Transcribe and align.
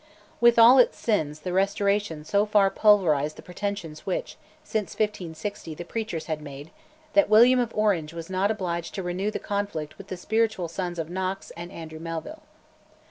With 0.39 0.57
all 0.57 0.79
its 0.79 0.97
sins, 0.97 1.41
the 1.41 1.53
Restoration 1.53 2.25
so 2.25 2.43
far 2.47 2.71
pulverised 2.71 3.35
the 3.35 3.43
pretensions 3.43 4.03
which, 4.03 4.35
since 4.63 4.93
1560, 4.95 5.75
the 5.75 5.85
preachers 5.85 6.25
had 6.25 6.41
made, 6.41 6.71
that 7.13 7.29
William 7.29 7.59
of 7.59 7.71
Orange 7.75 8.11
was 8.11 8.27
not 8.27 8.49
obliged 8.49 8.95
to 8.95 9.03
renew 9.03 9.29
the 9.29 9.37
conflict 9.37 9.99
with 9.99 10.07
the 10.07 10.17
spiritual 10.17 10.67
sons 10.67 10.97
of 10.97 11.11
Knox 11.11 11.51
and 11.55 11.71
Andrew 11.71 11.99
Melville. 11.99 12.41